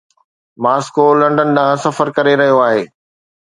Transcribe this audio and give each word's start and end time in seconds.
Moscow 0.63 1.05
London 1.21 1.49
ڏانهن 1.57 1.77
سفر 1.85 2.07
ڪري 2.17 2.33
رهيو 2.43 2.57
آهي 2.67 2.83